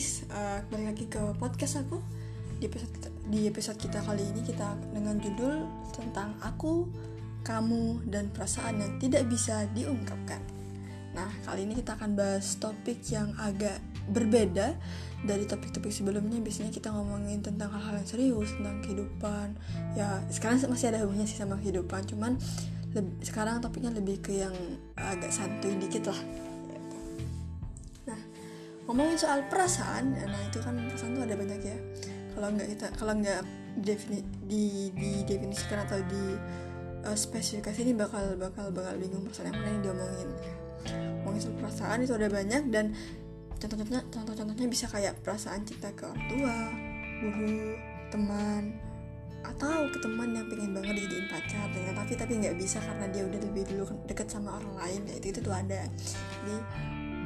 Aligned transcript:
guys, 0.00 0.24
uh, 0.32 0.64
kembali 0.64 0.96
lagi 0.96 1.04
ke 1.12 1.20
podcast 1.36 1.84
aku 1.84 2.00
di 2.56 2.72
episode 2.72 2.88
kita, 2.88 3.08
di 3.28 3.40
episode 3.44 3.76
kita 3.76 4.00
kali 4.00 4.24
ini 4.32 4.40
kita 4.40 4.72
dengan 4.96 5.20
judul 5.20 5.68
tentang 5.92 6.40
aku, 6.40 6.88
kamu 7.44 8.08
dan 8.08 8.32
perasaan 8.32 8.80
yang 8.80 8.96
tidak 8.96 9.28
bisa 9.28 9.68
diungkapkan. 9.76 10.40
Nah 11.12 11.28
kali 11.44 11.68
ini 11.68 11.76
kita 11.76 12.00
akan 12.00 12.16
bahas 12.16 12.56
topik 12.56 13.04
yang 13.12 13.36
agak 13.36 13.76
berbeda 14.08 14.72
dari 15.20 15.44
topik-topik 15.44 15.92
sebelumnya. 15.92 16.40
Biasanya 16.40 16.72
kita 16.72 16.96
ngomongin 16.96 17.44
tentang 17.44 17.68
hal-hal 17.68 18.00
yang 18.00 18.08
serius 18.08 18.56
tentang 18.56 18.80
kehidupan. 18.80 19.52
Ya 20.00 20.24
sekarang 20.32 20.64
masih 20.64 20.96
ada 20.96 21.04
hubungannya 21.04 21.28
sih 21.28 21.36
sama 21.36 21.60
kehidupan, 21.60 22.08
cuman 22.08 22.40
sekarang 23.20 23.60
topiknya 23.60 23.92
lebih 23.92 24.24
ke 24.24 24.32
yang 24.32 24.56
agak 24.96 25.28
santuy 25.28 25.76
dikit 25.76 26.08
lah 26.08 26.48
ngomongin 28.90 29.14
soal 29.14 29.46
perasaan 29.46 30.18
nah 30.18 30.42
itu 30.50 30.58
kan 30.58 30.74
perasaan 30.74 31.14
tuh 31.14 31.22
ada 31.22 31.38
banyak 31.38 31.60
ya. 31.62 31.78
Kalau 32.34 32.48
nggak 32.50 32.68
kita 32.74 32.86
kalau 32.98 33.14
nggak 33.14 33.40
defini, 33.86 34.26
di 34.50 34.90
didefinisikan 34.90 35.86
atau 35.86 36.02
di 36.10 36.34
uh, 37.06 37.14
spesifikasi 37.14 37.86
ini 37.86 37.94
bakal 37.94 38.34
bakal 38.34 38.74
bakal 38.74 38.98
bingung 38.98 39.22
perasaan 39.30 39.54
yang 39.54 39.62
mana 39.62 39.70
yang 39.70 39.82
diomongin. 39.86 40.28
Ngomongin 41.22 41.38
soal 41.38 41.56
perasaan 41.62 41.98
itu 42.02 42.12
ada 42.18 42.28
banyak 42.34 42.62
dan 42.74 42.90
contoh-contohnya 43.62 44.02
contoh-contohnya 44.10 44.66
bisa 44.66 44.90
kayak 44.90 45.14
perasaan 45.22 45.62
cinta 45.62 45.94
ke 45.94 46.10
orang 46.10 46.26
tua 46.26 46.56
guru 47.22 47.78
teman 48.10 48.74
atau 49.46 49.86
ke 49.86 49.98
teman 50.02 50.34
yang 50.34 50.50
pengen 50.50 50.74
banget 50.74 50.98
dijadiin 50.98 51.26
pacar 51.30 51.68
tapi 51.70 52.12
tapi 52.18 52.32
nggak 52.42 52.56
bisa 52.58 52.82
karena 52.82 53.06
dia 53.08 53.22
udah 53.22 53.38
lebih 53.38 53.64
dulu 53.70 53.84
deket 54.10 54.26
sama 54.26 54.58
orang 54.58 54.74
lain 54.82 55.00
ya 55.06 55.14
itu 55.22 55.26
itu 55.30 55.38
tuh 55.46 55.54
ada. 55.54 55.86
Jadi 55.86 56.54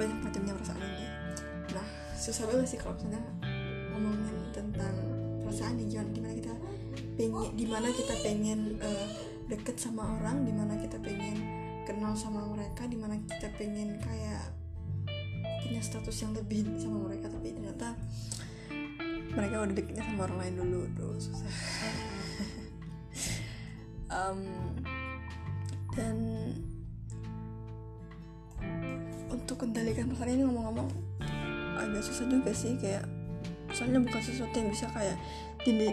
banyak 0.00 0.18
macamnya 0.24 0.56
perasaan 0.56 0.80
ini 0.80 1.19
nah 1.74 1.86
susah 2.18 2.44
banget 2.50 2.76
sih 2.76 2.78
kalau 2.78 2.94
misalnya 2.98 3.22
ngomongin 3.94 4.36
tentang 4.52 4.94
perasaan 5.44 5.80
nih 5.80 5.86
gimana, 5.90 6.08
gimana 6.14 6.32
kita 6.36 6.54
pengen 7.16 7.52
di 7.56 7.66
mana 7.66 7.88
kita 7.92 8.14
pengen 8.22 8.60
uh, 8.80 9.06
deket 9.50 9.76
sama 9.76 10.18
orang 10.20 10.46
di 10.46 10.52
mana 10.54 10.78
kita 10.78 10.96
pengen 11.02 11.36
kenal 11.84 12.14
sama 12.14 12.46
mereka 12.48 12.86
di 12.86 12.94
mana 12.94 13.18
kita 13.26 13.50
pengen 13.58 13.98
kayak 13.98 14.54
punya 15.66 15.82
status 15.82 16.16
yang 16.22 16.32
lebih 16.34 16.66
sama 16.78 17.10
mereka 17.10 17.26
tapi 17.28 17.50
ternyata 17.54 17.98
mereka 19.30 19.62
udah 19.62 19.74
deketnya 19.74 20.02
sama 20.02 20.26
orang 20.26 20.38
lain 20.42 20.54
dulu 20.58 20.80
tuh 20.98 21.14
susah. 21.18 21.50
Um, 24.10 24.42
dan 25.94 26.18
untuk 29.30 29.62
kendalikan 29.62 30.10
perasaan 30.10 30.34
ini 30.34 30.42
ngomong-ngomong 30.50 30.90
agak 31.80 32.02
susah 32.04 32.26
juga 32.28 32.50
sih 32.52 32.76
kayak 32.76 33.04
soalnya 33.70 34.02
bukan 34.02 34.20
sesuatu 34.20 34.54
yang 34.58 34.70
bisa 34.70 34.86
kayak 34.90 35.16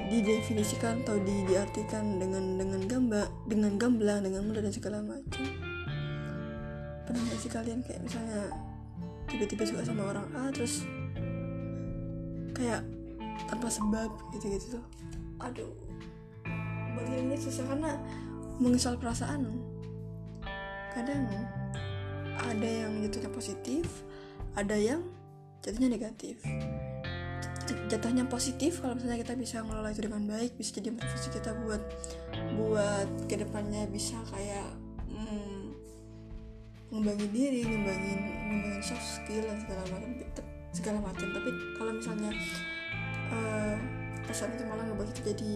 didefinisikan 0.09 1.03
atau 1.03 1.19
di, 1.21 1.43
diartikan 1.45 2.17
dengan 2.17 2.57
dengan 2.57 2.81
gambar 2.87 3.27
dengan 3.45 3.71
gamblang 3.75 4.21
dengan 4.23 4.41
mudah 4.47 4.63
dan 4.63 4.73
segala 4.73 5.03
macam. 5.03 5.45
Pernah 7.03 7.21
nggak 7.23 7.39
sih 7.39 7.51
kalian 7.51 7.79
kayak 7.83 8.01
misalnya 8.03 8.51
tiba-tiba 9.27 9.63
suka 9.67 9.83
sama 9.83 10.03
orang 10.07 10.27
A 10.35 10.49
terus 10.55 10.87
kayak 12.55 12.81
tanpa 13.51 13.67
sebab 13.67 14.09
gitu-gitu? 14.35 14.79
Tuh 14.79 14.85
aduh 15.37 15.71
bagiannya 16.97 17.37
susah 17.37 17.67
karena 17.67 17.91
mengesal 18.57 18.95
perasaan. 18.97 19.51
Kadang 20.95 21.29
ada 22.37 22.65
yang 22.67 23.03
jatuhnya 23.05 23.29
positif 23.29 23.85
ada 24.57 24.73
yang 24.73 25.05
jatuhnya 25.67 25.91
negatif. 25.99 26.39
Jatuhnya 27.91 28.23
positif 28.31 28.79
kalau 28.79 28.95
misalnya 28.95 29.19
kita 29.19 29.35
bisa 29.35 29.59
ngelola 29.59 29.91
itu 29.91 30.07
dengan 30.07 30.23
baik 30.23 30.55
bisa 30.55 30.79
jadi 30.79 30.95
motivasi 30.95 31.27
kita 31.35 31.51
buat 31.67 31.83
buat 32.55 33.07
ke 33.27 33.35
depannya 33.43 33.91
bisa 33.91 34.15
kayak 34.31 34.71
hmm, 35.11 35.75
ngembangin 36.95 37.31
diri 37.35 37.67
ngembangin 37.67 38.19
ngembangin 38.47 38.83
soft 38.83 39.03
skill 39.03 39.43
dan 39.43 39.59
segala 39.59 39.83
macam 39.91 40.09
segala 40.71 40.99
macam. 41.03 41.27
Tapi 41.35 41.49
kalau 41.75 41.91
misalnya 41.99 42.31
uh, 43.35 43.75
itu 44.27 44.63
malah 44.63 44.83
ngebuat 44.87 45.11
kita 45.11 45.35
jadi 45.35 45.51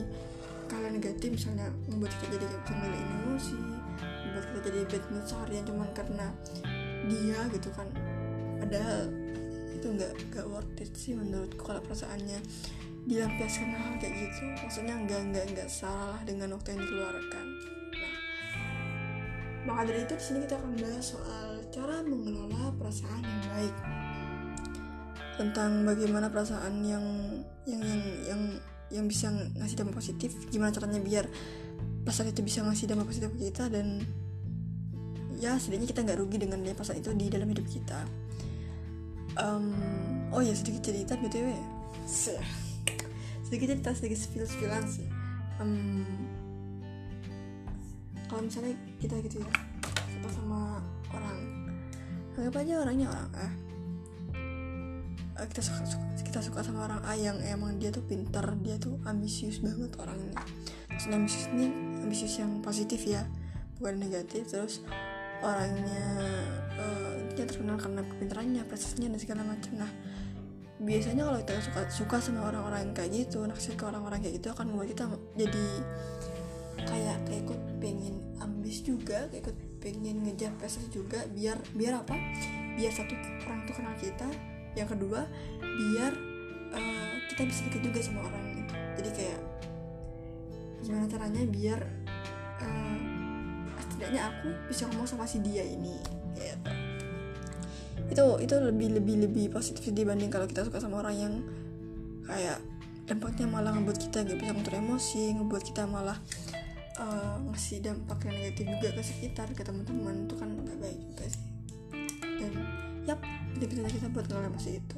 kalian 0.68 0.92
negatif 1.00 1.30
misalnya 1.36 1.68
membuat 1.88 2.16
kita 2.20 2.40
jadi 2.40 2.46
gak 2.48 2.64
bisa 2.64 3.00
emosi 3.00 3.60
membuat 4.00 4.46
kita 4.48 4.68
jadi 4.72 4.80
bad 4.88 5.04
mood 5.12 5.26
seharian 5.28 5.64
cuman 5.68 5.90
karena 5.96 6.28
dia 7.08 7.40
gitu 7.56 7.70
kan. 7.72 7.88
Padahal 8.60 9.12
itu 9.82 9.98
nggak 9.98 10.14
nggak 10.30 10.46
worth 10.46 10.78
it 10.78 10.94
sih 10.94 11.18
menurutku 11.18 11.66
kalau 11.66 11.82
perasaannya 11.82 12.38
dilampiaskan 13.10 13.74
hal 13.74 13.98
kayak 13.98 14.14
gitu. 14.30 14.46
Maksudnya 14.62 14.94
nggak 14.94 15.22
nggak 15.34 15.46
nggak 15.58 15.70
salah 15.74 16.22
dengan 16.22 16.54
waktu 16.54 16.78
yang 16.78 16.86
dikeluarkan. 16.86 17.46
Nah 17.98 18.16
maka 19.66 19.82
dari 19.90 20.06
itu 20.06 20.14
di 20.14 20.24
sini 20.24 20.38
kita 20.46 20.62
akan 20.62 20.72
bahas 20.78 21.06
soal 21.06 21.50
cara 21.74 22.06
mengelola 22.06 22.70
perasaan 22.78 23.22
yang 23.26 23.44
baik. 23.50 23.76
Tentang 25.42 25.72
bagaimana 25.82 26.30
perasaan 26.30 26.86
yang 26.86 27.06
yang 27.66 27.82
yang 27.82 28.02
yang 28.30 28.42
yang 28.94 29.06
bisa 29.10 29.34
ngasih 29.34 29.82
dampak 29.82 29.98
positif 29.98 30.30
gimana 30.54 30.70
caranya 30.70 31.02
biar 31.02 31.26
perasaan 32.06 32.30
itu 32.30 32.46
bisa 32.46 32.62
ngasih 32.62 32.86
dampak 32.86 33.10
positif 33.10 33.34
ke 33.34 33.50
kita 33.50 33.66
dan 33.74 34.06
ya 35.42 35.58
setidaknya 35.58 35.90
kita 35.90 36.02
nggak 36.06 36.20
rugi 36.22 36.38
dengan 36.38 36.62
dia 36.62 36.78
perasaan 36.78 37.02
itu 37.02 37.10
di 37.18 37.26
dalam 37.34 37.50
hidup 37.50 37.66
kita 37.66 38.06
um, 39.40 39.72
oh 40.34 40.42
ya 40.44 40.56
sedikit 40.56 40.92
cerita 40.92 41.14
btw 41.20 41.56
sedikit 43.52 43.76
cerita 43.76 43.92
sedikit 43.92 44.20
spill 44.20 44.48
spillan 44.48 44.88
sih. 44.88 45.08
Um, 45.60 46.08
kalau 48.32 48.48
misalnya 48.48 48.80
kita 49.04 49.20
gitu 49.28 49.44
ya 49.44 49.52
suka 50.08 50.30
sama 50.40 50.80
orang. 51.12 51.40
Anggap 52.40 52.64
aja 52.64 52.74
orangnya 52.80 53.08
orang 53.12 53.30
A. 53.36 53.48
Kita 55.52 55.60
suka, 55.60 55.84
suka 55.84 56.06
kita 56.24 56.40
suka 56.40 56.60
sama 56.64 56.88
orang 56.88 57.04
A 57.04 57.14
yang 57.20 57.44
emang 57.44 57.76
dia 57.76 57.92
tuh 57.92 58.08
pinter 58.08 58.56
dia 58.64 58.80
tuh 58.80 58.96
ambisius 59.04 59.60
banget 59.60 59.92
orangnya. 60.00 60.32
Maksudnya 60.88 61.18
ambisius 61.20 61.46
ini 61.52 61.68
ambisius 62.08 62.40
yang 62.40 62.64
positif 62.64 63.04
ya 63.04 63.28
bukan 63.84 64.00
negatif. 64.00 64.48
Terus 64.48 64.80
orangnya 65.42 66.06
uh, 66.78 67.14
dia 67.34 67.46
terkenal 67.46 67.78
karena 67.78 68.02
kepintarannya 68.06 68.62
prestasinya 68.66 69.14
dan 69.14 69.20
segala 69.22 69.42
macam. 69.46 69.72
Nah 69.78 69.92
biasanya 70.82 71.30
kalau 71.30 71.38
kita 71.46 71.54
suka 71.62 71.82
suka 71.94 72.16
sama 72.18 72.50
orang-orang 72.50 72.90
kayak 72.98 73.14
gitu 73.14 73.46
naksir 73.46 73.78
ke 73.78 73.86
orang-orang 73.86 74.18
kayak 74.18 74.42
gitu 74.42 74.50
akan 74.50 74.74
membuat 74.74 74.90
kita 74.98 75.04
jadi 75.38 75.68
kayak 76.90 77.18
kayak 77.30 77.42
ikut 77.46 77.62
pengen 77.78 78.16
ambis 78.42 78.82
juga 78.82 79.30
kayak 79.30 79.46
ikut 79.46 79.58
pengen 79.78 80.26
ngejar 80.26 80.50
prestasi 80.58 80.90
juga 80.90 81.22
biar 81.30 81.62
biar 81.78 82.02
apa? 82.02 82.18
Biar 82.78 82.90
satu 82.90 83.14
orang 83.46 83.62
itu 83.66 83.72
kenal 83.78 83.96
kita 84.02 84.30
yang 84.74 84.88
kedua 84.90 85.28
biar 85.62 86.12
uh, 86.72 87.14
kita 87.30 87.42
bisa 87.48 87.62
dekat 87.68 87.82
juga 87.86 88.00
sama 88.02 88.26
orang 88.26 88.44
itu 88.56 88.76
jadi 89.00 89.10
kayak 89.12 89.40
gimana 90.82 91.06
caranya 91.12 91.42
biar 91.46 91.80
uh, 92.64 93.11
setidaknya 94.02 94.34
aku 94.34 94.50
bisa 94.66 94.90
ngomong 94.90 95.06
sama 95.06 95.30
si 95.30 95.38
dia 95.46 95.62
ini 95.62 95.94
gitu. 96.34 96.70
Itu 98.10 98.26
itu 98.42 98.56
lebih 98.58 98.98
lebih 98.98 99.30
lebih 99.30 99.46
positif 99.54 99.94
dibanding 99.94 100.34
kalau 100.34 100.50
kita 100.50 100.66
suka 100.66 100.82
sama 100.82 101.06
orang 101.06 101.14
yang 101.22 101.34
kayak 102.26 102.58
dampaknya 103.06 103.46
malah 103.46 103.78
ngebuat 103.78 104.02
kita 104.02 104.26
nggak 104.26 104.42
bisa 104.42 104.52
ngatur 104.58 104.74
emosi 104.82 105.38
ngebuat 105.38 105.64
kita 105.70 105.86
malah 105.86 106.18
uh, 106.98 107.38
ngasih 107.54 107.86
dampak 107.86 108.26
yang 108.26 108.42
negatif 108.42 108.66
juga 108.74 108.90
ke 108.90 109.02
sekitar 109.06 109.48
ke 109.54 109.62
teman-teman. 109.62 110.26
Itu 110.26 110.34
kan 110.34 110.50
nggak 110.50 110.78
baik 110.82 110.98
juga 110.98 111.26
sih. 111.30 111.46
Dan 112.42 112.52
yap 113.06 113.22
jadi 113.62 113.70
bisa 113.70 113.90
kita 114.02 114.08
buat 114.10 114.26
ngelola 114.26 114.50
emosi 114.50 114.70
itu. 114.82 114.98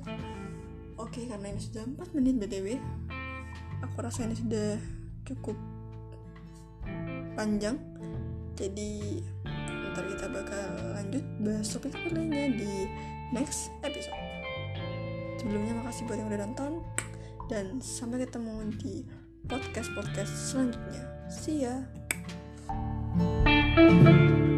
Oke 0.95 1.28
karena 1.28 1.51
ini 1.51 1.60
sudah 1.60 1.83
4 1.83 2.16
menit 2.16 2.39
btw 2.39 2.80
aku 3.83 3.98
rasa 4.00 4.24
ini 4.24 4.39
sudah 4.39 4.80
cukup 5.28 5.60
panjang 7.36 7.75
jadi 8.54 9.22
ntar 9.94 10.06
kita 10.10 10.26
bakal 10.30 10.68
lanjut 10.98 11.26
bahas 11.42 11.68
topik 11.70 11.94
lainnya 12.10 12.50
di 12.54 12.74
next 13.34 13.74
episode. 13.86 14.18
Sebelumnya 15.38 15.74
makasih 15.82 16.06
buat 16.10 16.18
yang 16.18 16.30
udah 16.30 16.42
nonton 16.50 16.72
dan 17.50 17.78
sampai 17.82 18.24
ketemu 18.24 18.74
di 18.80 19.06
podcast 19.46 19.90
podcast 19.94 20.32
selanjutnya. 20.54 21.04
See 21.30 21.66
ya! 21.66 21.84
thank 23.14 24.08
you 24.08 24.53